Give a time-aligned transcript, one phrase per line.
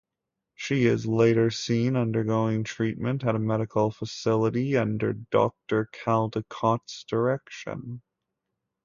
[0.55, 8.01] She is later seen undergoing treatment at a medical facility under Doctor Caldicott's direction.